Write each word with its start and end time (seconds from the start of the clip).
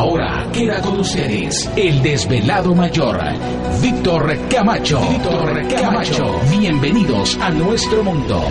Ahora 0.00 0.48
queda 0.50 0.80
con 0.80 0.98
ustedes 0.98 1.68
el 1.76 2.02
desvelado 2.02 2.74
mayor, 2.74 3.20
Víctor 3.82 4.34
Camacho. 4.48 4.98
Víctor 4.98 5.68
Camacho. 5.68 6.40
Bienvenidos 6.58 7.36
a 7.38 7.50
nuestro 7.50 8.02
mundo. 8.02 8.42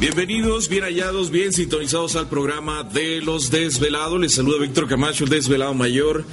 Bienvenidos, 0.00 0.68
bien 0.68 0.82
hallados, 0.82 1.30
bien 1.30 1.52
sintonizados 1.52 2.16
al 2.16 2.28
programa 2.28 2.82
de 2.82 3.20
los 3.20 3.52
desvelados. 3.52 4.18
Les 4.18 4.34
saluda 4.34 4.58
Víctor 4.60 4.88
Camacho, 4.88 5.22
el 5.22 5.30
desvelado 5.30 5.74
mayor. 5.74 6.24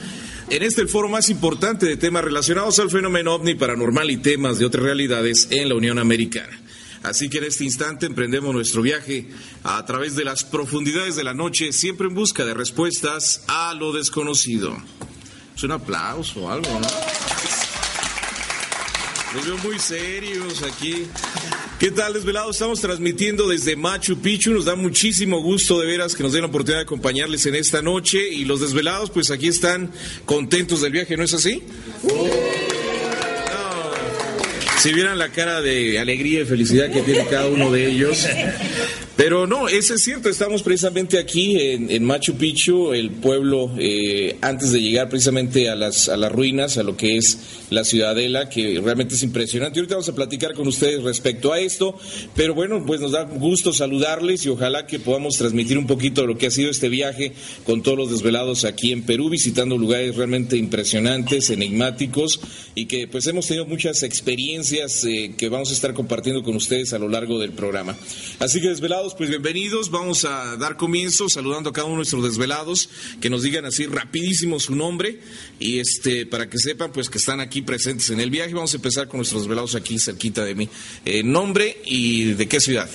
En 0.47 0.61
este 0.61 0.81
el 0.81 0.89
foro 0.89 1.09
más 1.09 1.29
importante 1.29 1.87
de 1.87 1.97
temas 1.97 2.23
relacionados 2.23 2.77
al 2.77 2.91
fenómeno 2.91 3.33
ovni 3.33 3.55
paranormal 3.55 4.11
y 4.11 4.17
temas 4.17 4.59
de 4.59 4.65
otras 4.65 4.83
realidades 4.83 5.47
en 5.49 5.69
la 5.69 5.75
Unión 5.75 5.97
Americana. 5.97 6.61
Así 7.01 7.29
que 7.29 7.39
en 7.39 7.45
este 7.45 7.63
instante 7.63 8.05
emprendemos 8.05 8.53
nuestro 8.53 8.83
viaje 8.83 9.27
a 9.63 9.83
través 9.85 10.15
de 10.15 10.23
las 10.23 10.43
profundidades 10.43 11.15
de 11.15 11.23
la 11.23 11.33
noche, 11.33 11.71
siempre 11.71 12.07
en 12.07 12.13
busca 12.13 12.45
de 12.45 12.53
respuestas 12.53 13.43
a 13.47 13.73
lo 13.73 13.91
desconocido. 13.91 14.77
Es 15.55 15.63
un 15.63 15.71
aplauso 15.71 16.43
o 16.43 16.49
algo, 16.49 16.79
¿no? 16.79 16.87
Los 19.35 19.45
veo 19.45 19.57
muy 19.57 19.79
serios 19.79 20.63
aquí. 20.63 21.07
¿Qué 21.77 21.91
tal, 21.91 22.13
desvelados? 22.13 22.55
Estamos 22.55 22.79
transmitiendo 22.79 23.49
desde 23.49 23.75
Machu 23.75 24.17
Picchu. 24.17 24.53
Nos 24.53 24.63
da 24.63 24.75
muchísimo 24.75 25.41
gusto 25.41 25.77
de 25.77 25.85
veras 25.85 26.15
que 26.15 26.23
nos 26.23 26.31
den 26.31 26.43
la 26.43 26.47
oportunidad 26.47 26.79
de 26.79 26.83
acompañarles 26.83 27.45
en 27.45 27.55
esta 27.55 27.81
noche. 27.81 28.29
Y 28.29 28.45
los 28.45 28.61
desvelados, 28.61 29.09
pues 29.09 29.31
aquí 29.31 29.49
están 29.49 29.91
contentos 30.23 30.79
del 30.81 30.93
viaje, 30.93 31.17
¿no 31.17 31.23
es 31.23 31.33
así? 31.33 31.63
Si 34.79 34.93
vieran 34.93 35.17
la 35.17 35.29
cara 35.29 35.59
de 35.59 35.99
alegría 35.99 36.41
y 36.41 36.45
felicidad 36.45 36.89
que 36.89 37.01
tiene 37.01 37.25
cada 37.27 37.47
uno 37.47 37.69
de 37.71 37.87
ellos. 37.87 38.25
Pero 39.15 39.47
no, 39.47 39.69
eso 39.69 39.93
es 39.93 40.03
cierto, 40.03 40.27
estamos 40.27 40.61
precisamente 40.61 41.17
aquí 41.17 41.57
en, 41.57 41.89
en 41.89 42.03
Machu 42.03 42.35
Picchu, 42.35 42.91
el 42.91 43.11
pueblo, 43.11 43.71
eh, 43.77 44.35
antes 44.41 44.73
de 44.73 44.81
llegar 44.81 45.07
precisamente 45.07 45.69
a 45.69 45.75
las, 45.75 46.09
a 46.09 46.17
las 46.17 46.29
ruinas, 46.29 46.77
a 46.77 46.83
lo 46.83 46.97
que 46.97 47.15
es 47.15 47.39
la 47.69 47.85
ciudadela, 47.85 48.49
que 48.49 48.81
realmente 48.83 49.15
es 49.15 49.23
impresionante. 49.23 49.79
Y 49.79 49.79
ahorita 49.79 49.95
vamos 49.95 50.09
a 50.09 50.15
platicar 50.15 50.53
con 50.53 50.67
ustedes 50.67 51.01
respecto 51.01 51.53
a 51.53 51.61
esto, 51.61 51.97
pero 52.35 52.53
bueno, 52.53 52.83
pues 52.85 52.99
nos 52.99 53.13
da 53.13 53.23
gusto 53.23 53.71
saludarles 53.71 54.45
y 54.45 54.49
ojalá 54.49 54.85
que 54.85 54.99
podamos 54.99 55.37
transmitir 55.37 55.77
un 55.77 55.87
poquito 55.87 56.21
de 56.21 56.27
lo 56.27 56.37
que 56.37 56.47
ha 56.47 56.51
sido 56.51 56.69
este 56.69 56.89
viaje 56.89 57.31
con 57.63 57.83
todos 57.83 57.97
los 57.97 58.11
desvelados 58.11 58.65
aquí 58.65 58.91
en 58.91 59.03
Perú, 59.03 59.29
visitando 59.29 59.77
lugares 59.77 60.17
realmente 60.17 60.57
impresionantes, 60.57 61.49
enigmáticos, 61.51 62.41
y 62.75 62.87
que 62.87 63.07
pues 63.07 63.25
hemos 63.27 63.47
tenido 63.47 63.65
muchas 63.65 64.03
experiencias 64.03 65.05
eh, 65.05 65.35
que 65.37 65.47
vamos 65.47 65.69
a 65.69 65.73
estar 65.73 65.93
compartiendo 65.93 66.43
con 66.43 66.57
ustedes 66.57 66.91
a 66.91 66.99
lo 66.99 67.07
largo 67.07 67.39
del 67.39 67.53
programa. 67.53 67.97
Así 68.39 68.59
que 68.59 68.67
desvelados, 68.67 69.04
pues 69.13 69.29
bienvenidos. 69.29 69.91
Vamos 69.91 70.25
a 70.25 70.57
dar 70.57 70.77
comienzo 70.77 71.29
saludando 71.29 71.69
a 71.69 71.73
cada 71.73 71.85
uno 71.85 71.95
de 71.95 71.97
nuestros 71.97 72.23
desvelados, 72.23 72.89
que 73.21 73.29
nos 73.29 73.43
digan 73.43 73.65
así 73.65 73.85
rapidísimo 73.85 74.59
su 74.59 74.75
nombre 74.75 75.19
y 75.59 75.79
este 75.79 76.25
para 76.25 76.49
que 76.49 76.57
sepan 76.57 76.91
pues 76.91 77.09
que 77.09 77.19
están 77.19 77.39
aquí 77.39 77.61
presentes 77.61 78.09
en 78.09 78.19
el 78.19 78.31
viaje. 78.31 78.53
Vamos 78.53 78.73
a 78.73 78.77
empezar 78.77 79.07
con 79.07 79.19
nuestros 79.19 79.43
desvelados 79.43 79.75
aquí 79.75 79.99
cerquita 79.99 80.43
de 80.43 80.55
mí. 80.55 80.69
Eh, 81.05 81.23
nombre 81.23 81.81
y 81.85 82.33
de 82.33 82.47
qué 82.47 82.59
ciudad. 82.59 82.89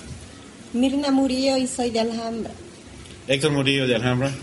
Mirna 0.72 1.10
Murillo 1.10 1.56
y 1.56 1.66
soy 1.66 1.90
de 1.90 2.00
Alhambra. 2.00 2.52
Héctor 3.28 3.52
Murillo 3.52 3.86
de 3.86 3.94
Alhambra. 3.94 4.34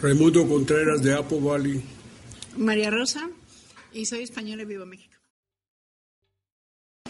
Raimundo 0.00 0.46
Contreras 0.46 1.02
de 1.02 1.14
Apple 1.14 1.40
Valley. 1.40 1.82
María 2.56 2.90
Rosa 2.90 3.28
y 3.92 4.06
soy 4.06 4.22
española 4.22 4.62
y 4.62 4.66
vivo 4.66 4.84
en 4.84 4.90
México. 4.90 5.21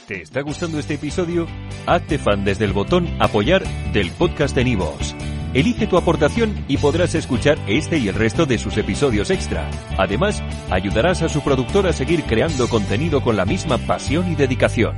¿Te 0.06 0.20
está 0.20 0.40
gustando 0.40 0.81
este 0.81 0.94
episodio? 0.94 1.46
Hazte 1.87 2.19
fan 2.19 2.44
desde 2.44 2.64
el 2.64 2.72
botón 2.72 3.08
Apoyar 3.20 3.62
del 3.93 4.10
podcast 4.10 4.54
de 4.56 4.64
Nivos. 4.64 5.14
Elige 5.54 5.87
tu 5.87 5.96
aportación 5.96 6.64
y 6.66 6.78
podrás 6.78 7.14
escuchar 7.14 7.56
este 7.69 7.99
y 7.99 8.08
el 8.08 8.16
resto 8.16 8.44
de 8.44 8.58
sus 8.58 8.76
episodios 8.78 9.31
extra. 9.31 9.70
Además, 9.99 10.43
ayudarás 10.70 11.22
a 11.22 11.28
su 11.28 11.40
productor 11.43 11.87
a 11.87 11.93
seguir 11.93 12.25
creando 12.25 12.69
contenido 12.69 13.23
con 13.23 13.37
la 13.37 13.44
misma 13.44 13.78
pasión 13.78 14.32
y 14.32 14.35
dedicación. 14.35 14.97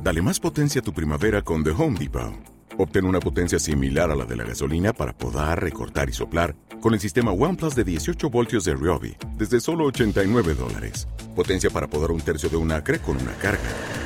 Dale 0.00 0.22
más 0.22 0.38
potencia 0.38 0.80
a 0.80 0.84
tu 0.84 0.92
primavera 0.92 1.42
con 1.42 1.64
The 1.64 1.70
Home 1.70 1.98
Depot. 1.98 2.34
Obtén 2.78 3.06
una 3.06 3.20
potencia 3.20 3.58
similar 3.58 4.10
a 4.10 4.14
la 4.14 4.24
de 4.24 4.36
la 4.36 4.44
gasolina 4.44 4.92
para 4.92 5.16
podar, 5.16 5.60
recortar 5.60 6.08
y 6.08 6.12
soplar 6.12 6.54
con 6.80 6.94
el 6.94 7.00
sistema 7.00 7.32
OnePlus 7.32 7.74
de 7.74 7.84
18 7.84 8.30
voltios 8.30 8.64
de 8.64 8.74
Ryobi 8.74 9.16
desde 9.36 9.60
solo 9.60 9.86
89 9.86 10.54
dólares. 10.54 11.08
Potencia 11.34 11.70
para 11.70 11.88
podar 11.88 12.12
un 12.12 12.20
tercio 12.20 12.48
de 12.48 12.56
un 12.56 12.70
acre 12.70 13.00
con 13.00 13.16
una 13.16 13.32
carga. 13.34 13.93